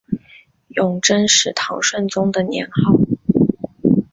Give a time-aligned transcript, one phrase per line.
[0.69, 2.95] 永贞是唐顺宗的年号。